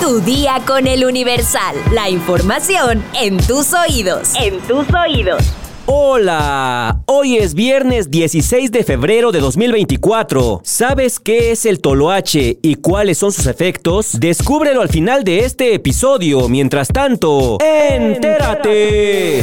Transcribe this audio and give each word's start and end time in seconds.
Tu 0.00 0.20
día 0.20 0.60
con 0.66 0.86
el 0.86 1.04
Universal. 1.04 1.76
La 1.92 2.10
información 2.10 3.02
en 3.20 3.38
tus 3.38 3.72
oídos. 3.72 4.32
En 4.34 4.60
tus 4.60 4.86
oídos. 4.92 5.42
Hola, 5.86 7.00
hoy 7.06 7.36
es 7.36 7.54
viernes 7.54 8.10
16 8.10 8.70
de 8.72 8.84
febrero 8.84 9.32
de 9.32 9.40
2024. 9.40 10.60
¿Sabes 10.64 11.20
qué 11.20 11.52
es 11.52 11.66
el 11.66 11.80
toloache 11.80 12.58
y 12.62 12.76
cuáles 12.76 13.18
son 13.18 13.32
sus 13.32 13.46
efectos? 13.46 14.18
Descúbrelo 14.18 14.80
al 14.80 14.88
final 14.88 15.24
de 15.24 15.40
este 15.40 15.74
episodio. 15.74 16.48
Mientras 16.48 16.88
tanto, 16.88 17.58
entérate. 17.60 19.42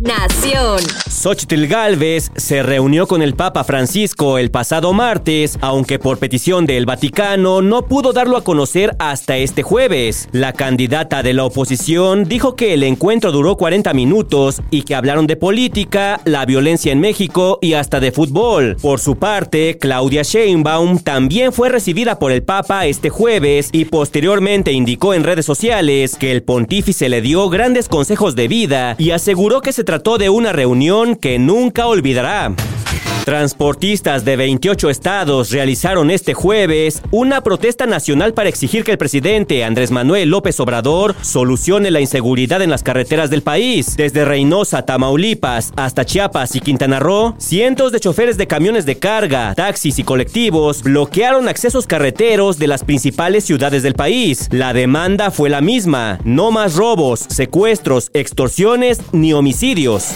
Nación. 0.00 0.80
Xochitl 1.08 1.66
Galvez 1.66 2.32
se 2.34 2.64
reunió 2.64 3.06
con 3.06 3.22
el 3.22 3.34
Papa 3.34 3.62
Francisco 3.62 4.38
el 4.38 4.50
pasado 4.50 4.92
martes, 4.92 5.56
aunque 5.60 6.00
por 6.00 6.18
petición 6.18 6.66
del 6.66 6.84
Vaticano 6.84 7.62
no 7.62 7.86
pudo 7.86 8.12
darlo 8.12 8.36
a 8.36 8.42
conocer 8.42 8.96
hasta 8.98 9.36
este 9.36 9.62
jueves. 9.62 10.28
La 10.32 10.52
candidata 10.52 11.22
de 11.22 11.32
la 11.32 11.44
oposición 11.44 12.24
dijo 12.24 12.56
que 12.56 12.74
el 12.74 12.82
encuentro 12.82 13.30
duró 13.30 13.56
40 13.56 13.94
minutos 13.94 14.62
y 14.70 14.82
que 14.82 14.96
hablaron 14.96 15.28
de 15.28 15.36
política, 15.36 16.20
la 16.24 16.44
violencia 16.44 16.90
en 16.90 16.98
México 16.98 17.60
y 17.62 17.74
hasta 17.74 18.00
de 18.00 18.10
fútbol. 18.10 18.76
Por 18.82 18.98
su 18.98 19.16
parte, 19.16 19.78
Claudia 19.78 20.22
Sheinbaum 20.22 20.98
también 20.98 21.52
fue 21.52 21.68
recibida 21.68 22.18
por 22.18 22.32
el 22.32 22.42
Papa 22.42 22.86
este 22.86 23.10
jueves 23.10 23.68
y 23.70 23.84
posteriormente 23.84 24.72
indicó 24.72 25.14
en 25.14 25.22
redes 25.22 25.46
sociales 25.46 26.16
que 26.16 26.32
el 26.32 26.42
pontífice 26.42 27.08
le 27.08 27.20
dio 27.20 27.48
grandes 27.48 27.88
consejos 27.88 28.34
de 28.34 28.48
vida 28.48 28.96
y 28.98 29.12
aseguró 29.12 29.60
que 29.60 29.72
se 29.72 29.83
trató 29.84 30.18
de 30.18 30.30
una 30.30 30.52
reunión 30.52 31.16
que 31.16 31.38
nunca 31.38 31.86
olvidará. 31.86 32.54
Transportistas 33.24 34.26
de 34.26 34.36
28 34.36 34.90
estados 34.90 35.50
realizaron 35.50 36.10
este 36.10 36.34
jueves 36.34 37.00
una 37.10 37.40
protesta 37.40 37.86
nacional 37.86 38.34
para 38.34 38.50
exigir 38.50 38.84
que 38.84 38.92
el 38.92 38.98
presidente 38.98 39.64
Andrés 39.64 39.90
Manuel 39.90 40.28
López 40.28 40.60
Obrador 40.60 41.14
solucione 41.22 41.90
la 41.90 42.00
inseguridad 42.00 42.60
en 42.60 42.68
las 42.68 42.82
carreteras 42.82 43.30
del 43.30 43.40
país. 43.40 43.96
Desde 43.96 44.26
Reynosa, 44.26 44.84
Tamaulipas, 44.84 45.72
hasta 45.74 46.04
Chiapas 46.04 46.54
y 46.54 46.60
Quintana 46.60 47.00
Roo, 47.00 47.34
cientos 47.38 47.92
de 47.92 48.00
choferes 48.00 48.36
de 48.36 48.46
camiones 48.46 48.84
de 48.84 48.98
carga, 48.98 49.54
taxis 49.54 49.98
y 49.98 50.04
colectivos 50.04 50.82
bloquearon 50.82 51.48
accesos 51.48 51.86
carreteros 51.86 52.58
de 52.58 52.66
las 52.66 52.84
principales 52.84 53.44
ciudades 53.44 53.82
del 53.82 53.94
país. 53.94 54.48
La 54.50 54.74
demanda 54.74 55.30
fue 55.30 55.48
la 55.48 55.62
misma, 55.62 56.18
no 56.24 56.50
más 56.50 56.74
robos, 56.74 57.20
secuestros, 57.20 58.10
extorsiones 58.12 59.00
ni 59.12 59.32
homicidios. 59.32 60.10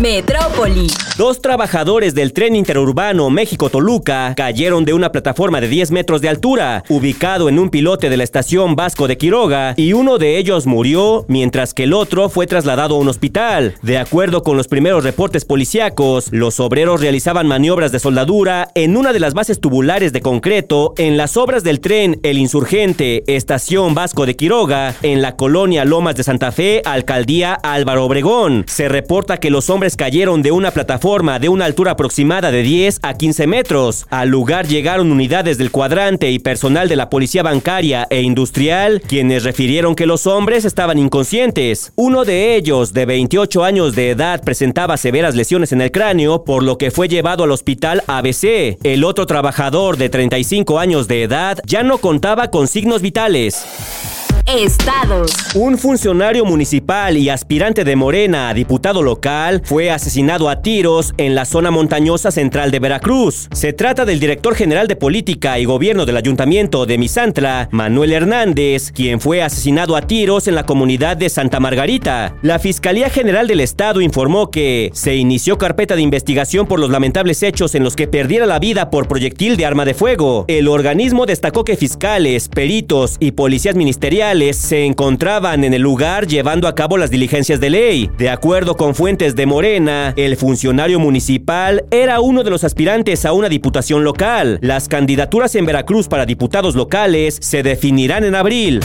Metrópoli. 0.00 0.88
Dos 1.16 1.40
trabajadores 1.40 2.14
del 2.14 2.34
tren 2.34 2.54
interurbano 2.54 3.30
México-Toluca 3.30 4.34
cayeron 4.36 4.84
de 4.84 4.92
una 4.92 5.10
plataforma 5.10 5.62
de 5.62 5.68
10 5.68 5.90
metros 5.90 6.20
de 6.20 6.28
altura, 6.28 6.84
ubicado 6.90 7.48
en 7.48 7.58
un 7.58 7.70
pilote 7.70 8.10
de 8.10 8.18
la 8.18 8.24
estación 8.24 8.76
Vasco 8.76 9.08
de 9.08 9.16
Quiroga, 9.16 9.72
y 9.78 9.94
uno 9.94 10.18
de 10.18 10.36
ellos 10.36 10.66
murió, 10.66 11.24
mientras 11.28 11.72
que 11.72 11.84
el 11.84 11.94
otro 11.94 12.28
fue 12.28 12.46
trasladado 12.46 12.96
a 12.96 12.98
un 12.98 13.08
hospital. 13.08 13.76
De 13.80 13.96
acuerdo 13.96 14.42
con 14.42 14.58
los 14.58 14.68
primeros 14.68 15.04
reportes 15.04 15.46
policíacos, 15.46 16.28
los 16.30 16.60
obreros 16.60 17.00
realizaban 17.00 17.46
maniobras 17.46 17.92
de 17.92 17.98
soldadura 17.98 18.68
en 18.74 18.98
una 18.98 19.14
de 19.14 19.20
las 19.20 19.32
bases 19.32 19.60
tubulares 19.60 20.12
de 20.12 20.20
concreto 20.20 20.92
en 20.98 21.16
las 21.16 21.38
obras 21.38 21.64
del 21.64 21.80
tren 21.80 22.20
El 22.22 22.36
Insurgente, 22.36 23.24
estación 23.34 23.94
Vasco 23.94 24.26
de 24.26 24.36
Quiroga, 24.36 24.94
en 25.00 25.22
la 25.22 25.36
colonia 25.36 25.86
Lomas 25.86 26.16
de 26.16 26.24
Santa 26.24 26.52
Fe, 26.52 26.82
alcaldía 26.84 27.54
Álvaro 27.54 28.04
Obregón. 28.04 28.64
Se 28.68 28.90
reporta 28.90 29.38
que 29.38 29.48
los 29.48 29.70
hombres 29.70 29.85
cayeron 29.94 30.42
de 30.42 30.50
una 30.50 30.72
plataforma 30.72 31.38
de 31.38 31.48
una 31.48 31.66
altura 31.66 31.92
aproximada 31.92 32.50
de 32.50 32.62
10 32.62 33.00
a 33.02 33.14
15 33.14 33.46
metros. 33.46 34.06
Al 34.10 34.30
lugar 34.30 34.66
llegaron 34.66 35.12
unidades 35.12 35.58
del 35.58 35.70
cuadrante 35.70 36.30
y 36.30 36.38
personal 36.38 36.88
de 36.88 36.96
la 36.96 37.10
policía 37.10 37.42
bancaria 37.42 38.06
e 38.10 38.22
industrial, 38.22 39.02
quienes 39.06 39.44
refirieron 39.44 39.94
que 39.94 40.06
los 40.06 40.26
hombres 40.26 40.64
estaban 40.64 40.98
inconscientes. 40.98 41.92
Uno 41.94 42.24
de 42.24 42.56
ellos, 42.56 42.92
de 42.92 43.06
28 43.06 43.62
años 43.62 43.94
de 43.94 44.10
edad, 44.10 44.42
presentaba 44.42 44.96
severas 44.96 45.34
lesiones 45.34 45.72
en 45.72 45.82
el 45.82 45.92
cráneo, 45.92 46.42
por 46.42 46.62
lo 46.62 46.78
que 46.78 46.90
fue 46.90 47.08
llevado 47.08 47.44
al 47.44 47.52
hospital 47.52 48.02
ABC. 48.06 48.78
El 48.82 49.04
otro 49.04 49.26
trabajador, 49.26 49.98
de 49.98 50.08
35 50.08 50.78
años 50.78 51.06
de 51.06 51.22
edad, 51.22 51.58
ya 51.66 51.82
no 51.82 51.98
contaba 51.98 52.50
con 52.50 52.66
signos 52.66 53.02
vitales. 53.02 54.15
Estados. 54.46 55.32
Un 55.56 55.76
funcionario 55.76 56.44
municipal 56.44 57.16
y 57.16 57.30
aspirante 57.30 57.82
de 57.82 57.96
Morena 57.96 58.48
a 58.48 58.54
diputado 58.54 59.02
local 59.02 59.60
fue 59.64 59.90
asesinado 59.90 60.48
a 60.48 60.62
tiros 60.62 61.14
en 61.16 61.34
la 61.34 61.44
zona 61.44 61.72
montañosa 61.72 62.30
central 62.30 62.70
de 62.70 62.78
Veracruz. 62.78 63.48
Se 63.50 63.72
trata 63.72 64.04
del 64.04 64.20
director 64.20 64.54
general 64.54 64.86
de 64.86 64.94
política 64.94 65.58
y 65.58 65.64
gobierno 65.64 66.06
del 66.06 66.16
ayuntamiento 66.16 66.86
de 66.86 66.96
Misantla, 66.96 67.68
Manuel 67.72 68.12
Hernández, 68.12 68.92
quien 68.92 69.20
fue 69.20 69.42
asesinado 69.42 69.96
a 69.96 70.02
tiros 70.02 70.46
en 70.46 70.54
la 70.54 70.64
comunidad 70.64 71.16
de 71.16 71.28
Santa 71.28 71.58
Margarita. 71.58 72.36
La 72.42 72.60
Fiscalía 72.60 73.10
General 73.10 73.48
del 73.48 73.58
Estado 73.58 74.00
informó 74.00 74.52
que 74.52 74.90
se 74.94 75.16
inició 75.16 75.58
carpeta 75.58 75.96
de 75.96 76.02
investigación 76.02 76.68
por 76.68 76.78
los 76.78 76.90
lamentables 76.90 77.42
hechos 77.42 77.74
en 77.74 77.82
los 77.82 77.96
que 77.96 78.06
perdiera 78.06 78.46
la 78.46 78.60
vida 78.60 78.90
por 78.90 79.08
proyectil 79.08 79.56
de 79.56 79.66
arma 79.66 79.84
de 79.84 79.94
fuego. 79.94 80.44
El 80.46 80.68
organismo 80.68 81.26
destacó 81.26 81.64
que 81.64 81.76
fiscales, 81.76 82.48
peritos 82.48 83.16
y 83.18 83.32
policías 83.32 83.74
ministeriales 83.74 84.35
se 84.52 84.84
encontraban 84.84 85.64
en 85.64 85.72
el 85.72 85.82
lugar 85.82 86.26
llevando 86.26 86.68
a 86.68 86.74
cabo 86.74 86.98
las 86.98 87.10
diligencias 87.10 87.58
de 87.58 87.70
ley. 87.70 88.10
De 88.18 88.28
acuerdo 88.28 88.76
con 88.76 88.94
fuentes 88.94 89.34
de 89.34 89.46
Morena, 89.46 90.12
el 90.16 90.36
funcionario 90.36 91.00
municipal 91.00 91.84
era 91.90 92.20
uno 92.20 92.44
de 92.44 92.50
los 92.50 92.62
aspirantes 92.62 93.24
a 93.24 93.32
una 93.32 93.48
diputación 93.48 94.04
local. 94.04 94.58
Las 94.60 94.88
candidaturas 94.88 95.54
en 95.54 95.64
Veracruz 95.64 96.06
para 96.08 96.26
diputados 96.26 96.74
locales 96.74 97.38
se 97.40 97.62
definirán 97.62 98.24
en 98.24 98.34
abril. 98.34 98.80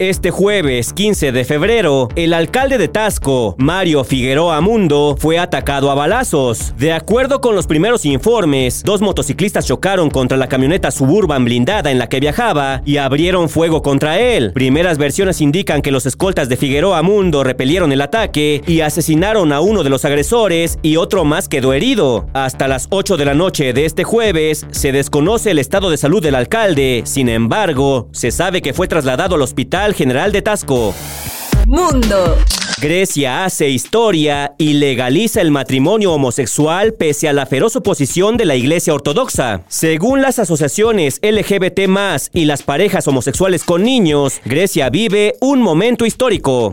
Este 0.00 0.32
jueves 0.32 0.92
15 0.92 1.30
de 1.30 1.44
febrero, 1.44 2.08
el 2.16 2.34
alcalde 2.34 2.78
de 2.78 2.88
Tasco, 2.88 3.54
Mario 3.58 4.02
Figueroa 4.02 4.60
Mundo, 4.60 5.14
fue 5.16 5.38
atacado 5.38 5.88
a 5.88 5.94
balazos. 5.94 6.74
De 6.76 6.92
acuerdo 6.92 7.40
con 7.40 7.54
los 7.54 7.68
primeros 7.68 8.04
informes, 8.04 8.82
dos 8.82 9.00
motociclistas 9.00 9.68
chocaron 9.68 10.10
contra 10.10 10.36
la 10.36 10.48
camioneta 10.48 10.90
suburban 10.90 11.44
blindada 11.44 11.92
en 11.92 12.00
la 12.00 12.08
que 12.08 12.18
viajaba 12.18 12.82
y 12.84 12.96
abrieron 12.96 13.48
fuego 13.48 13.82
contra 13.82 14.18
él. 14.18 14.50
Primeras 14.52 14.98
versiones 14.98 15.40
indican 15.40 15.80
que 15.80 15.92
los 15.92 16.06
escoltas 16.06 16.48
de 16.48 16.56
Figueroa 16.56 17.00
Mundo 17.02 17.44
repelieron 17.44 17.92
el 17.92 18.00
ataque 18.00 18.62
y 18.66 18.80
asesinaron 18.80 19.52
a 19.52 19.60
uno 19.60 19.84
de 19.84 19.90
los 19.90 20.04
agresores 20.04 20.76
y 20.82 20.96
otro 20.96 21.24
más 21.24 21.46
quedó 21.48 21.72
herido. 21.72 22.26
Hasta 22.32 22.66
las 22.66 22.88
8 22.90 23.16
de 23.16 23.26
la 23.26 23.34
noche 23.34 23.72
de 23.72 23.84
este 23.84 24.02
jueves 24.02 24.66
se 24.72 24.90
desconoce 24.90 25.52
el 25.52 25.60
estado 25.60 25.88
de 25.88 25.98
salud 25.98 26.20
del 26.20 26.34
alcalde, 26.34 27.02
sin 27.06 27.28
embargo, 27.28 28.08
se 28.10 28.32
sabe 28.32 28.60
que 28.60 28.74
fue 28.74 28.88
trasladado 28.88 29.36
al 29.36 29.42
hospital 29.42 29.83
General 29.92 30.32
de 30.32 30.40
Tasco. 30.40 30.94
Mundo. 31.66 32.38
Grecia 32.80 33.44
hace 33.44 33.68
historia 33.68 34.54
y 34.58 34.74
legaliza 34.74 35.40
el 35.40 35.50
matrimonio 35.50 36.12
homosexual 36.12 36.94
pese 36.94 37.28
a 37.28 37.32
la 37.32 37.44
feroz 37.44 37.76
oposición 37.76 38.36
de 38.36 38.44
la 38.44 38.56
Iglesia 38.56 38.94
Ortodoxa. 38.94 39.62
Según 39.68 40.22
las 40.22 40.38
asociaciones 40.38 41.20
LGBT 41.22 41.80
y 42.32 42.44
las 42.44 42.62
parejas 42.62 43.06
homosexuales 43.08 43.64
con 43.64 43.82
niños, 43.82 44.40
Grecia 44.44 44.90
vive 44.90 45.34
un 45.40 45.60
momento 45.60 46.06
histórico. 46.06 46.70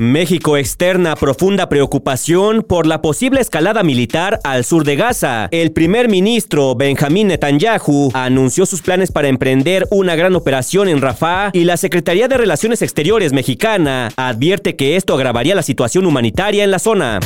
México 0.00 0.56
externa 0.56 1.14
profunda 1.14 1.68
preocupación 1.68 2.62
por 2.62 2.86
la 2.86 3.02
posible 3.02 3.42
escalada 3.42 3.82
militar 3.82 4.40
al 4.44 4.64
sur 4.64 4.82
de 4.82 4.96
Gaza. 4.96 5.48
El 5.50 5.72
primer 5.72 6.08
ministro 6.08 6.74
Benjamín 6.74 7.28
Netanyahu 7.28 8.10
anunció 8.14 8.64
sus 8.64 8.80
planes 8.80 9.12
para 9.12 9.28
emprender 9.28 9.86
una 9.90 10.16
gran 10.16 10.34
operación 10.36 10.88
en 10.88 11.02
Rafah 11.02 11.50
y 11.52 11.64
la 11.64 11.76
Secretaría 11.76 12.28
de 12.28 12.38
Relaciones 12.38 12.80
Exteriores 12.80 13.34
mexicana 13.34 14.08
advierte 14.16 14.74
que 14.74 14.96
esto 14.96 15.12
agravaría 15.12 15.54
la 15.54 15.62
situación 15.62 16.06
humanitaria 16.06 16.64
en 16.64 16.70
la 16.70 16.78
zona. 16.78 17.20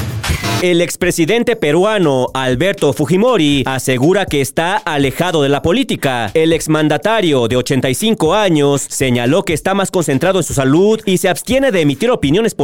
El 0.65 0.81
expresidente 0.81 1.57
peruano 1.57 2.29
Alberto 2.33 2.95
Fujimori 2.95 3.65
asegura 3.67 4.25
que 4.25 4.41
está 4.41 4.79
alejado 4.79 5.43
de 5.43 5.51
la 5.51 5.61
política. 5.61 6.31
El 6.33 6.55
exmandatario 6.55 7.49
de 7.49 7.57
85 7.57 8.35
años 8.35 8.81
señaló 8.89 9.45
que 9.45 9.53
está 9.53 9.75
más 9.75 9.91
concentrado 9.91 10.39
en 10.39 10.43
su 10.43 10.55
salud 10.55 11.03
y 11.05 11.19
se 11.19 11.29
abstiene 11.29 11.71
de 11.71 11.83
emitir 11.83 12.11
opiniones 12.11 12.55
políticas, 12.55 12.64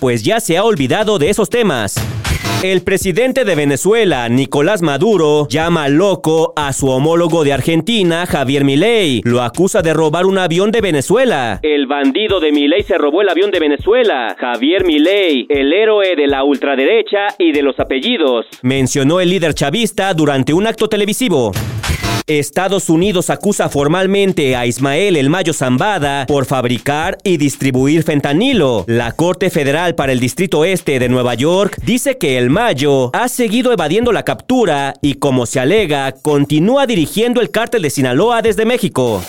pues 0.00 0.22
ya 0.22 0.38
se 0.38 0.56
ha 0.56 0.64
olvidado 0.64 1.18
de 1.18 1.28
esos 1.28 1.50
temas. 1.50 1.96
El 2.62 2.82
presidente 2.82 3.44
de 3.44 3.54
Venezuela, 3.54 4.28
Nicolás 4.28 4.80
Maduro, 4.80 5.46
llama 5.50 5.88
loco 5.88 6.52
a 6.56 6.72
su 6.72 6.88
homólogo 6.88 7.44
de 7.44 7.52
Argentina, 7.52 8.26
Javier 8.26 8.64
Milei. 8.64 9.20
Lo 9.24 9.42
acusa 9.42 9.82
de 9.82 9.92
robar 9.92 10.24
un 10.24 10.38
avión 10.38 10.70
de 10.70 10.80
Venezuela. 10.80 11.58
El 11.62 11.86
bandido 11.86 12.40
de 12.40 12.52
Milei 12.52 12.82
se 12.82 12.96
robó 12.96 13.22
el 13.22 13.28
avión 13.28 13.50
de 13.50 13.58
Venezuela. 13.58 14.34
Javier 14.38 14.84
Milei, 14.84 15.46
el 15.48 15.72
héroe 15.72 16.14
de 16.16 16.26
la 16.26 16.44
ultraderecha 16.44 17.26
y 17.38 17.52
de 17.52 17.62
los 17.62 17.78
apellidos, 17.80 18.46
mencionó 18.62 19.20
el 19.20 19.30
líder 19.30 19.54
chavista 19.54 20.14
durante 20.14 20.54
un 20.54 20.66
acto 20.66 20.88
televisivo. 20.88 21.52
Estados 22.26 22.88
Unidos 22.88 23.28
acusa 23.28 23.68
formalmente 23.68 24.56
a 24.56 24.64
Ismael 24.64 25.16
El 25.16 25.28
Mayo 25.28 25.52
Zambada 25.52 26.24
por 26.26 26.46
fabricar 26.46 27.18
y 27.22 27.36
distribuir 27.36 28.02
fentanilo. 28.02 28.84
La 28.88 29.12
Corte 29.12 29.50
Federal 29.50 29.94
para 29.94 30.12
el 30.12 30.20
Distrito 30.20 30.64
Este 30.64 30.98
de 30.98 31.10
Nueva 31.10 31.34
York 31.34 31.78
dice 31.84 32.16
que 32.16 32.38
El 32.38 32.48
Mayo 32.48 33.10
ha 33.14 33.28
seguido 33.28 33.74
evadiendo 33.74 34.10
la 34.10 34.22
captura 34.22 34.94
y, 35.02 35.14
como 35.14 35.44
se 35.44 35.60
alega, 35.60 36.12
continúa 36.12 36.86
dirigiendo 36.86 37.42
el 37.42 37.50
cártel 37.50 37.82
de 37.82 37.90
Sinaloa 37.90 38.40
desde 38.40 38.64
México. 38.64 39.22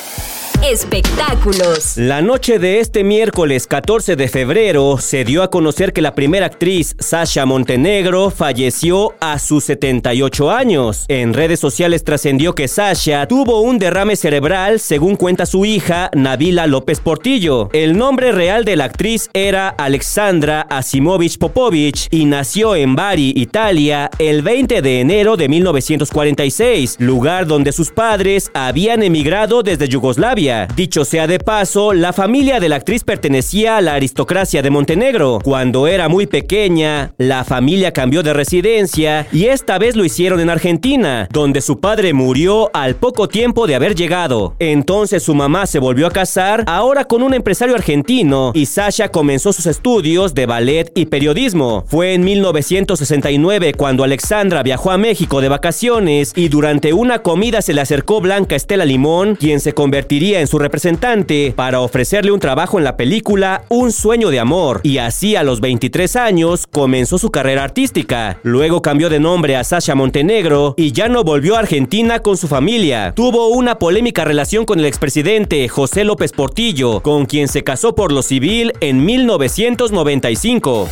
Espectáculos. 0.69 1.95
La 1.95 2.21
noche 2.21 2.57
de 2.57 2.79
este 2.79 3.03
miércoles 3.03 3.67
14 3.67 4.15
de 4.15 4.27
febrero 4.27 4.97
se 4.99 5.23
dio 5.23 5.43
a 5.43 5.51
conocer 5.51 5.93
que 5.93 6.01
la 6.01 6.15
primera 6.15 6.47
actriz, 6.47 6.95
Sasha 6.99 7.45
Montenegro, 7.45 8.31
falleció 8.31 9.13
a 9.19 9.37
sus 9.37 9.65
78 9.65 10.51
años. 10.51 11.05
En 11.07 11.33
redes 11.33 11.59
sociales 11.59 12.03
trascendió 12.03 12.55
que 12.55 12.67
Sasha 12.67 13.27
tuvo 13.27 13.61
un 13.61 13.77
derrame 13.77 14.15
cerebral, 14.15 14.79
según 14.79 15.15
cuenta 15.15 15.45
su 15.45 15.65
hija, 15.65 16.09
Navila 16.15 16.65
López 16.65 16.99
Portillo. 16.99 17.69
El 17.73 17.97
nombre 17.97 18.31
real 18.31 18.65
de 18.65 18.75
la 18.75 18.85
actriz 18.85 19.29
era 19.33 19.69
Alexandra 19.69 20.61
Asimovich 20.61 21.37
Popovich 21.37 22.07
y 22.09 22.25
nació 22.25 22.75
en 22.75 22.95
Bari, 22.95 23.33
Italia, 23.35 24.09
el 24.17 24.41
20 24.41 24.81
de 24.81 25.01
enero 25.01 25.37
de 25.37 25.47
1946, 25.47 26.97
lugar 26.99 27.45
donde 27.45 27.71
sus 27.71 27.91
padres 27.91 28.49
habían 28.53 29.03
emigrado 29.03 29.61
desde 29.61 29.87
Yugoslavia. 29.87 30.54
Dicho 30.75 31.05
sea 31.05 31.27
de 31.27 31.39
paso, 31.39 31.93
la 31.93 32.13
familia 32.13 32.59
de 32.59 32.69
la 32.69 32.77
actriz 32.77 33.03
pertenecía 33.03 33.77
a 33.77 33.81
la 33.81 33.95
aristocracia 33.95 34.61
de 34.61 34.69
Montenegro. 34.69 35.39
Cuando 35.43 35.87
era 35.87 36.09
muy 36.09 36.27
pequeña, 36.27 37.13
la 37.17 37.43
familia 37.43 37.91
cambió 37.91 38.23
de 38.23 38.33
residencia 38.33 39.27
y 39.31 39.45
esta 39.45 39.77
vez 39.77 39.95
lo 39.95 40.05
hicieron 40.05 40.39
en 40.39 40.49
Argentina, 40.49 41.27
donde 41.31 41.61
su 41.61 41.79
padre 41.79 42.13
murió 42.13 42.69
al 42.73 42.95
poco 42.95 43.27
tiempo 43.27 43.67
de 43.67 43.75
haber 43.75 43.95
llegado. 43.95 44.55
Entonces 44.59 45.23
su 45.23 45.35
mamá 45.35 45.65
se 45.65 45.79
volvió 45.79 46.07
a 46.07 46.11
casar, 46.11 46.63
ahora 46.67 47.05
con 47.05 47.23
un 47.23 47.33
empresario 47.33 47.75
argentino, 47.75 48.51
y 48.53 48.65
Sasha 48.65 49.09
comenzó 49.09 49.53
sus 49.53 49.65
estudios 49.65 50.33
de 50.33 50.45
ballet 50.45 50.91
y 50.95 51.05
periodismo. 51.07 51.83
Fue 51.87 52.13
en 52.13 52.23
1969 52.23 53.73
cuando 53.73 54.03
Alexandra 54.03 54.63
viajó 54.63 54.91
a 54.91 54.97
México 54.97 55.41
de 55.41 55.49
vacaciones 55.49 56.33
y 56.35 56.49
durante 56.49 56.93
una 56.93 57.19
comida 57.19 57.61
se 57.61 57.73
le 57.73 57.81
acercó 57.81 58.21
Blanca 58.21 58.55
Estela 58.55 58.85
Limón, 58.85 59.35
quien 59.35 59.59
se 59.59 59.73
convertiría 59.73 60.34
en 60.39 60.47
su 60.47 60.59
representante 60.59 61.53
para 61.55 61.79
ofrecerle 61.79 62.31
un 62.31 62.39
trabajo 62.39 62.77
en 62.77 62.83
la 62.83 62.97
película 62.97 63.63
Un 63.69 63.91
sueño 63.91 64.29
de 64.29 64.39
amor. 64.39 64.81
Y 64.83 64.97
así 64.97 65.35
a 65.35 65.43
los 65.43 65.61
23 65.61 66.15
años 66.15 66.67
comenzó 66.71 67.17
su 67.17 67.31
carrera 67.31 67.63
artística. 67.63 68.39
Luego 68.43 68.81
cambió 68.81 69.09
de 69.09 69.19
nombre 69.19 69.55
a 69.55 69.63
Sasha 69.63 69.95
Montenegro 69.95 70.73
y 70.77 70.91
ya 70.91 71.07
no 71.07 71.23
volvió 71.23 71.55
a 71.55 71.59
Argentina 71.59 72.19
con 72.19 72.37
su 72.37 72.47
familia. 72.47 73.13
Tuvo 73.15 73.49
una 73.49 73.79
polémica 73.79 74.25
relación 74.25 74.65
con 74.65 74.79
el 74.79 74.85
expresidente 74.85 75.67
José 75.67 76.03
López 76.03 76.31
Portillo, 76.31 77.01
con 77.01 77.25
quien 77.25 77.47
se 77.47 77.63
casó 77.63 77.95
por 77.95 78.11
lo 78.11 78.21
civil 78.21 78.73
en 78.79 79.03
1995. 79.05 80.87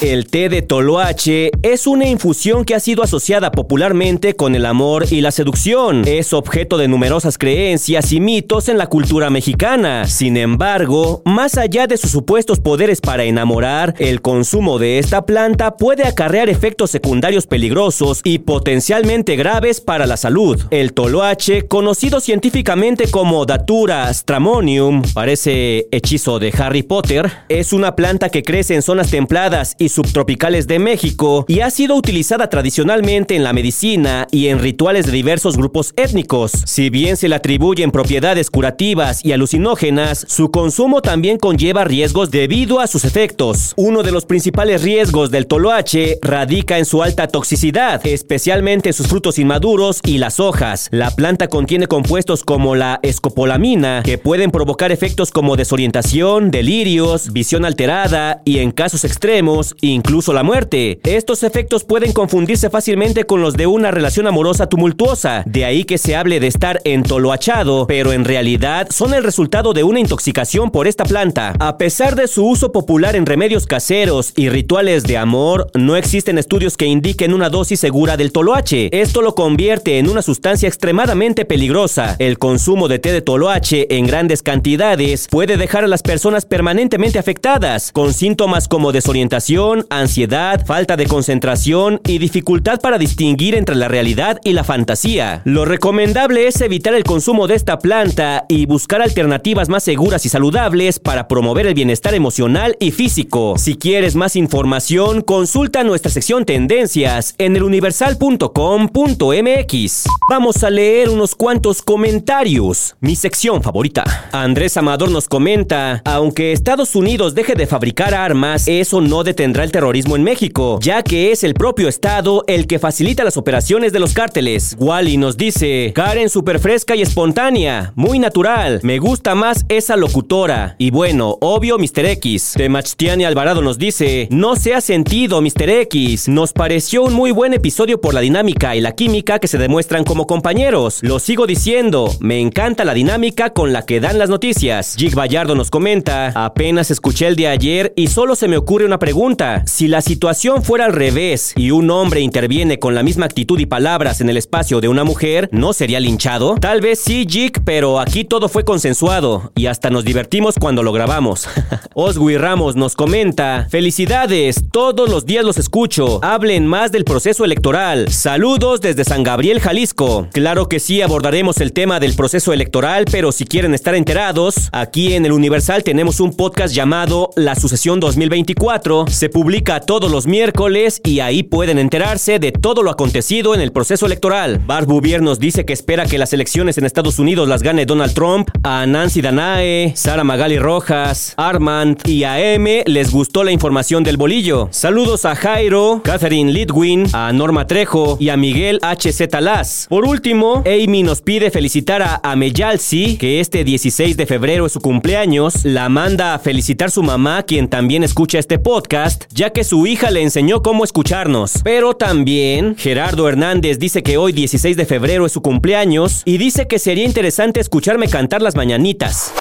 El 0.00 0.28
té 0.28 0.48
de 0.48 0.62
toloache 0.62 1.50
es 1.62 1.88
una 1.88 2.06
infusión 2.06 2.64
que 2.64 2.76
ha 2.76 2.80
sido 2.80 3.02
asociada 3.02 3.50
popularmente 3.50 4.34
con 4.34 4.54
el 4.54 4.64
amor 4.64 5.06
y 5.10 5.22
la 5.22 5.32
seducción. 5.32 6.04
Es 6.06 6.32
objeto 6.32 6.78
de 6.78 6.86
numerosas 6.86 7.36
creencias 7.36 8.12
y 8.12 8.20
mitos 8.20 8.68
en 8.68 8.78
la 8.78 8.86
cultura 8.86 9.28
mexicana. 9.28 10.06
Sin 10.06 10.36
embargo, 10.36 11.20
más 11.24 11.58
allá 11.58 11.88
de 11.88 11.96
sus 11.96 12.12
supuestos 12.12 12.60
poderes 12.60 13.00
para 13.00 13.24
enamorar, 13.24 13.96
el 13.98 14.22
consumo 14.22 14.78
de 14.78 15.00
esta 15.00 15.26
planta 15.26 15.76
puede 15.76 16.04
acarrear 16.04 16.48
efectos 16.48 16.92
secundarios 16.92 17.48
peligrosos 17.48 18.20
y 18.22 18.38
potencialmente 18.38 19.34
graves 19.34 19.80
para 19.80 20.06
la 20.06 20.16
salud. 20.16 20.62
El 20.70 20.92
toloache, 20.92 21.66
conocido 21.66 22.20
científicamente 22.20 23.10
como 23.10 23.46
Datura 23.46 24.14
stramonium, 24.14 25.02
parece 25.12 25.88
hechizo 25.90 26.38
de 26.38 26.52
Harry 26.56 26.84
Potter, 26.84 27.28
es 27.48 27.72
una 27.72 27.96
planta 27.96 28.28
que 28.28 28.44
crece 28.44 28.76
en 28.76 28.82
zonas 28.82 29.10
templadas 29.10 29.74
y 29.76 29.87
subtropicales 29.88 30.66
de 30.66 30.78
México 30.78 31.44
y 31.48 31.60
ha 31.60 31.70
sido 31.70 31.96
utilizada 31.96 32.50
tradicionalmente 32.50 33.36
en 33.36 33.44
la 33.44 33.52
medicina 33.52 34.26
y 34.30 34.48
en 34.48 34.58
rituales 34.58 35.06
de 35.06 35.12
diversos 35.12 35.56
grupos 35.56 35.92
étnicos. 35.96 36.52
Si 36.66 36.90
bien 36.90 37.16
se 37.16 37.28
le 37.28 37.34
atribuyen 37.34 37.90
propiedades 37.90 38.50
curativas 38.50 39.24
y 39.24 39.32
alucinógenas, 39.32 40.26
su 40.28 40.50
consumo 40.50 41.02
también 41.02 41.38
conlleva 41.38 41.84
riesgos 41.84 42.30
debido 42.30 42.80
a 42.80 42.86
sus 42.86 43.04
efectos. 43.04 43.72
Uno 43.76 44.02
de 44.02 44.12
los 44.12 44.26
principales 44.26 44.82
riesgos 44.82 45.30
del 45.30 45.46
toloache 45.46 46.18
radica 46.22 46.78
en 46.78 46.84
su 46.84 47.02
alta 47.02 47.28
toxicidad, 47.28 48.06
especialmente 48.06 48.90
en 48.90 48.92
sus 48.92 49.06
frutos 49.06 49.38
inmaduros 49.38 50.00
y 50.04 50.18
las 50.18 50.40
hojas. 50.40 50.88
La 50.90 51.10
planta 51.10 51.48
contiene 51.48 51.86
compuestos 51.86 52.44
como 52.44 52.74
la 52.74 53.00
escopolamina, 53.02 54.02
que 54.04 54.18
pueden 54.18 54.50
provocar 54.50 54.92
efectos 54.92 55.30
como 55.30 55.56
desorientación, 55.56 56.50
delirios, 56.50 57.32
visión 57.32 57.64
alterada 57.64 58.42
y 58.44 58.58
en 58.58 58.70
casos 58.70 59.04
extremos, 59.04 59.74
incluso 59.80 60.32
la 60.32 60.42
muerte. 60.42 61.00
Estos 61.04 61.42
efectos 61.42 61.84
pueden 61.84 62.12
confundirse 62.12 62.70
fácilmente 62.70 63.24
con 63.24 63.42
los 63.42 63.54
de 63.54 63.66
una 63.66 63.90
relación 63.90 64.26
amorosa 64.26 64.68
tumultuosa, 64.68 65.42
de 65.46 65.64
ahí 65.64 65.84
que 65.84 65.98
se 65.98 66.16
hable 66.16 66.40
de 66.40 66.46
estar 66.46 66.80
entoloachado, 66.84 67.86
pero 67.86 68.12
en 68.12 68.24
realidad 68.24 68.88
son 68.90 69.14
el 69.14 69.24
resultado 69.24 69.72
de 69.72 69.84
una 69.84 70.00
intoxicación 70.00 70.70
por 70.70 70.86
esta 70.86 71.04
planta. 71.04 71.54
A 71.58 71.78
pesar 71.78 72.16
de 72.16 72.28
su 72.28 72.46
uso 72.46 72.72
popular 72.72 73.16
en 73.16 73.26
remedios 73.26 73.66
caseros 73.66 74.32
y 74.36 74.48
rituales 74.48 75.02
de 75.04 75.18
amor, 75.18 75.70
no 75.74 75.96
existen 75.96 76.38
estudios 76.38 76.76
que 76.76 76.86
indiquen 76.86 77.32
una 77.32 77.50
dosis 77.50 77.80
segura 77.80 78.16
del 78.16 78.32
toloache. 78.32 78.88
Esto 78.92 79.22
lo 79.22 79.34
convierte 79.34 79.98
en 79.98 80.08
una 80.08 80.22
sustancia 80.22 80.68
extremadamente 80.68 81.44
peligrosa. 81.44 82.16
El 82.18 82.38
consumo 82.38 82.88
de 82.88 82.98
té 82.98 83.12
de 83.12 83.22
toloache 83.22 83.86
en 83.96 84.06
grandes 84.06 84.42
cantidades 84.42 85.28
puede 85.30 85.56
dejar 85.56 85.84
a 85.84 85.88
las 85.88 86.02
personas 86.02 86.44
permanentemente 86.44 87.18
afectadas, 87.18 87.92
con 87.92 88.12
síntomas 88.12 88.68
como 88.68 88.92
desorientación, 88.92 89.67
ansiedad, 89.90 90.64
falta 90.66 90.96
de 90.96 91.06
concentración 91.06 92.00
y 92.06 92.18
dificultad 92.18 92.80
para 92.80 92.98
distinguir 92.98 93.54
entre 93.54 93.76
la 93.76 93.88
realidad 93.88 94.40
y 94.44 94.52
la 94.52 94.64
fantasía. 94.64 95.42
Lo 95.44 95.64
recomendable 95.64 96.46
es 96.46 96.60
evitar 96.60 96.94
el 96.94 97.04
consumo 97.04 97.46
de 97.46 97.54
esta 97.54 97.78
planta 97.78 98.44
y 98.48 98.66
buscar 98.66 99.02
alternativas 99.02 99.68
más 99.68 99.82
seguras 99.82 100.24
y 100.26 100.28
saludables 100.28 100.98
para 100.98 101.28
promover 101.28 101.66
el 101.66 101.74
bienestar 101.74 102.14
emocional 102.14 102.76
y 102.80 102.90
físico. 102.90 103.54
Si 103.58 103.76
quieres 103.76 104.16
más 104.16 104.36
información, 104.36 105.22
consulta 105.22 105.84
nuestra 105.84 106.10
sección 106.10 106.44
Tendencias 106.44 107.34
en 107.38 107.56
eluniversal.com.mx. 107.56 110.04
Vamos 110.30 110.64
a 110.64 110.70
leer 110.70 111.08
unos 111.08 111.34
cuantos 111.34 111.82
comentarios. 111.82 112.96
Mi 113.00 113.16
sección 113.16 113.62
favorita. 113.62 114.28
Andrés 114.32 114.76
Amador 114.76 115.10
nos 115.10 115.28
comenta, 115.28 116.02
aunque 116.04 116.52
Estados 116.52 116.94
Unidos 116.94 117.34
deje 117.34 117.54
de 117.54 117.66
fabricar 117.66 118.14
armas, 118.14 118.68
eso 118.68 119.00
no 119.00 119.24
detendrá 119.24 119.57
el 119.64 119.72
terrorismo 119.72 120.16
en 120.16 120.22
México, 120.22 120.78
ya 120.80 121.02
que 121.02 121.32
es 121.32 121.44
el 121.44 121.54
propio 121.54 121.88
Estado 121.88 122.44
el 122.46 122.66
que 122.66 122.78
facilita 122.78 123.24
las 123.24 123.36
operaciones 123.36 123.92
de 123.92 123.98
los 123.98 124.14
cárteles. 124.14 124.76
Wally 124.78 125.16
nos 125.16 125.36
dice, 125.36 125.92
Karen 125.94 126.28
super 126.28 126.58
fresca 126.58 126.94
y 126.96 127.02
espontánea, 127.02 127.92
muy 127.94 128.18
natural, 128.18 128.80
me 128.82 128.98
gusta 128.98 129.34
más 129.34 129.64
esa 129.68 129.96
locutora. 129.96 130.76
Y 130.78 130.90
bueno, 130.90 131.36
obvio 131.40 131.78
Mr. 131.78 132.06
X. 132.06 132.54
Temachtiani 132.56 133.24
Alvarado 133.24 133.62
nos 133.62 133.78
dice, 133.78 134.28
no 134.30 134.56
se 134.56 134.74
ha 134.74 134.80
sentido 134.80 135.40
Mr. 135.40 135.70
X, 135.70 136.28
nos 136.28 136.52
pareció 136.52 137.02
un 137.02 137.14
muy 137.14 137.30
buen 137.30 137.54
episodio 137.54 138.00
por 138.00 138.14
la 138.14 138.20
dinámica 138.20 138.76
y 138.76 138.80
la 138.80 138.92
química 138.92 139.38
que 139.38 139.48
se 139.48 139.58
demuestran 139.58 140.04
como 140.04 140.26
compañeros. 140.26 141.00
Lo 141.02 141.18
sigo 141.18 141.46
diciendo, 141.46 142.10
me 142.20 142.40
encanta 142.40 142.84
la 142.84 142.94
dinámica 142.94 143.50
con 143.50 143.72
la 143.72 143.86
que 143.86 144.00
dan 144.00 144.18
las 144.18 144.28
noticias. 144.28 144.94
Jig 144.96 145.14
Vallardo 145.14 145.54
nos 145.54 145.70
comenta, 145.70 146.32
apenas 146.34 146.90
escuché 146.90 147.26
el 147.26 147.36
de 147.36 147.48
ayer 147.48 147.92
y 147.96 148.08
solo 148.08 148.36
se 148.36 148.48
me 148.48 148.56
ocurre 148.56 148.84
una 148.84 148.98
pregunta. 148.98 149.47
Si 149.66 149.88
la 149.88 150.00
situación 150.00 150.62
fuera 150.62 150.86
al 150.86 150.92
revés 150.92 151.52
y 151.56 151.70
un 151.70 151.90
hombre 151.90 152.20
interviene 152.20 152.78
con 152.78 152.94
la 152.94 153.02
misma 153.02 153.26
actitud 153.26 153.58
y 153.58 153.66
palabras 153.66 154.20
en 154.20 154.28
el 154.28 154.36
espacio 154.36 154.80
de 154.80 154.88
una 154.88 155.04
mujer, 155.04 155.48
¿no 155.52 155.72
sería 155.72 156.00
linchado? 156.00 156.56
Tal 156.60 156.80
vez 156.80 157.00
sí, 157.00 157.26
Jig, 157.28 157.62
pero 157.64 158.00
aquí 158.00 158.24
todo 158.24 158.48
fue 158.48 158.64
consensuado 158.64 159.52
y 159.54 159.66
hasta 159.66 159.90
nos 159.90 160.04
divertimos 160.04 160.56
cuando 160.60 160.82
lo 160.82 160.92
grabamos. 160.92 161.48
Oswi 161.94 162.36
Ramos 162.36 162.76
nos 162.76 162.94
comenta, 162.94 163.66
felicidades, 163.70 164.64
todos 164.70 165.08
los 165.08 165.26
días 165.26 165.44
los 165.44 165.58
escucho, 165.58 166.20
hablen 166.22 166.66
más 166.66 166.92
del 166.92 167.04
proceso 167.04 167.44
electoral. 167.44 168.10
Saludos 168.10 168.80
desde 168.80 169.04
San 169.04 169.22
Gabriel, 169.22 169.60
Jalisco. 169.60 170.28
Claro 170.32 170.68
que 170.68 170.80
sí 170.80 171.02
abordaremos 171.02 171.60
el 171.60 171.72
tema 171.72 172.00
del 172.00 172.14
proceso 172.14 172.52
electoral, 172.52 173.06
pero 173.10 173.32
si 173.32 173.44
quieren 173.44 173.74
estar 173.74 173.94
enterados, 173.94 174.68
aquí 174.72 175.14
en 175.14 175.26
el 175.26 175.32
Universal 175.32 175.82
tenemos 175.82 176.20
un 176.20 176.36
podcast 176.36 176.74
llamado 176.74 177.30
La 177.36 177.54
Sucesión 177.54 178.00
2024. 178.00 179.06
Se 179.08 179.28
publica 179.38 179.78
todos 179.78 180.10
los 180.10 180.26
miércoles 180.26 181.00
y 181.04 181.20
ahí 181.20 181.44
pueden 181.44 181.78
enterarse 181.78 182.40
de 182.40 182.50
todo 182.50 182.82
lo 182.82 182.90
acontecido 182.90 183.54
en 183.54 183.60
el 183.60 183.70
proceso 183.70 184.04
electoral. 184.04 184.60
Bart 184.66 184.88
Bouvier 184.88 185.22
nos 185.22 185.38
dice 185.38 185.64
que 185.64 185.72
espera 185.72 186.06
que 186.06 186.18
las 186.18 186.32
elecciones 186.32 186.76
en 186.76 186.84
Estados 186.84 187.20
Unidos 187.20 187.46
las 187.48 187.62
gane 187.62 187.86
Donald 187.86 188.14
Trump. 188.14 188.48
A 188.64 188.84
Nancy 188.84 189.20
Danae, 189.20 189.92
Sara 189.94 190.24
Magali 190.24 190.58
Rojas, 190.58 191.34
Armand 191.36 192.00
y 192.04 192.24
a 192.24 192.40
M 192.52 192.82
les 192.84 193.12
gustó 193.12 193.44
la 193.44 193.52
información 193.52 194.02
del 194.02 194.16
bolillo. 194.16 194.66
Saludos 194.72 195.24
a 195.24 195.36
Jairo, 195.36 196.00
Catherine 196.02 196.50
Lidwin, 196.50 197.06
a 197.12 197.32
Norma 197.32 197.68
Trejo 197.68 198.16
y 198.18 198.30
a 198.30 198.36
Miguel 198.36 198.80
H.Z. 198.82 199.40
Las. 199.40 199.86
Por 199.88 200.04
último, 200.04 200.64
Amy 200.66 201.04
nos 201.04 201.22
pide 201.22 201.52
felicitar 201.52 202.02
a 202.02 202.20
Ameyalsi, 202.24 203.16
que 203.18 203.38
este 203.38 203.62
16 203.62 204.16
de 204.16 204.26
febrero 204.26 204.66
es 204.66 204.72
su 204.72 204.80
cumpleaños. 204.80 205.64
La 205.64 205.88
manda 205.88 206.34
a 206.34 206.40
felicitar 206.40 206.90
su 206.90 207.04
mamá, 207.04 207.44
quien 207.44 207.68
también 207.68 208.02
escucha 208.02 208.40
este 208.40 208.58
podcast 208.58 209.17
podcast, 209.18 209.32
ya 209.32 209.50
que 209.50 209.64
su 209.64 209.86
hija 209.86 210.10
le 210.10 210.22
enseñó 210.22 210.62
cómo 210.62 210.84
escucharnos. 210.84 211.60
Pero 211.62 211.94
también 211.94 212.76
Gerardo 212.76 213.28
Hernández 213.28 213.78
dice 213.78 214.02
que 214.02 214.16
hoy 214.16 214.32
16 214.32 214.76
de 214.76 214.86
febrero 214.86 215.26
es 215.26 215.32
su 215.32 215.42
cumpleaños 215.42 216.22
y 216.24 216.38
dice 216.38 216.66
que 216.66 216.78
sería 216.78 217.04
interesante 217.04 217.60
escucharme 217.60 218.08
cantar 218.08 218.42
las 218.42 218.54
mañanitas. 218.56 219.34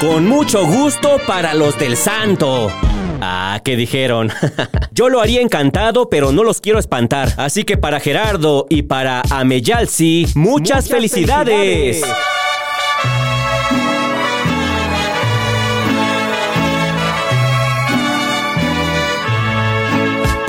Con 0.00 0.28
mucho 0.28 0.64
gusto 0.66 1.18
para 1.26 1.54
los 1.54 1.78
del 1.78 1.96
santo. 1.96 2.70
Ah, 3.20 3.60
¿qué 3.64 3.76
dijeron? 3.76 4.30
Yo 4.92 5.08
lo 5.08 5.20
haría 5.20 5.40
encantado, 5.40 6.10
pero 6.10 6.32
no 6.32 6.44
los 6.44 6.60
quiero 6.60 6.78
espantar. 6.78 7.32
Así 7.38 7.64
que 7.64 7.76
para 7.76 7.98
Gerardo 7.98 8.66
y 8.68 8.82
para 8.82 9.22
Ameyalsi, 9.30 10.26
muchas, 10.34 10.88
felicidades. 10.88 12.02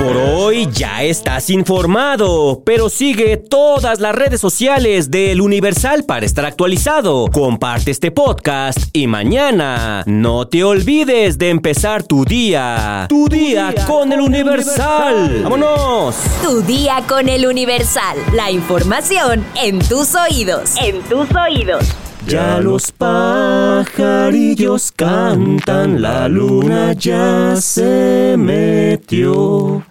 Por 0.08 0.16
hoy 0.16 0.66
ya 0.72 1.02
estás 1.02 1.50
informado, 1.50 2.62
pero 2.64 2.88
sigue 2.88 3.36
todas 3.36 4.00
las 4.00 4.14
redes 4.14 4.40
sociales 4.40 5.10
del 5.10 5.42
Universal 5.42 6.04
para 6.04 6.24
estar 6.24 6.46
actualizado. 6.46 7.26
Comparte 7.30 7.90
este 7.90 8.10
podcast 8.10 8.78
y 8.94 9.06
mañana 9.06 10.04
no 10.06 10.48
te 10.48 10.64
olvides 10.64 11.36
de 11.36 11.50
empezar 11.50 12.04
tu 12.04 12.24
día. 12.24 13.04
Tu, 13.10 13.28
día, 13.28 13.74
con, 13.86 14.10
el 14.10 14.22
Universal. 14.22 15.42
¡Vámonos! 15.42 16.16
Tu 16.42 16.62
día 16.62 17.02
con 17.06 17.28
el 17.28 17.46
Universal. 17.46 18.16
La 18.32 18.50
información 18.50 19.44
en 19.62 19.78
tus 19.78 20.14
oídos. 20.14 20.72
En 20.82 21.02
tus 21.02 21.28
oídos. 21.36 21.84
Ya 22.26 22.60
los 22.60 22.92
pajarillos 22.92 24.90
cantan, 24.90 26.00
la 26.00 26.28
luna 26.28 26.94
ya 26.94 27.56
se 27.56 28.36
metió. 28.38 29.82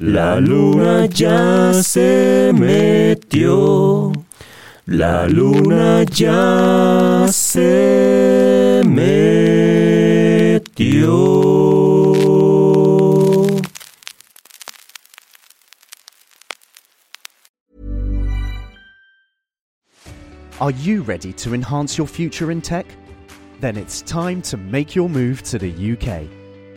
La 0.00 0.40
luna 0.40 1.06
ya 1.06 1.72
se 1.80 2.52
metió. 2.52 4.12
La 4.86 5.26
luna 5.26 6.04
ya 6.12 7.28
se 7.30 8.82
metió. 8.84 9.54
Are 20.60 20.72
you 20.72 21.02
ready 21.02 21.32
to 21.34 21.54
enhance 21.54 21.96
your 21.96 22.08
future 22.08 22.50
in 22.50 22.60
tech? 22.60 22.86
Then 23.60 23.76
it's 23.76 24.02
time 24.02 24.42
to 24.42 24.56
make 24.56 24.96
your 24.96 25.08
move 25.08 25.42
to 25.44 25.58
the 25.58 25.70
UK 25.70 26.43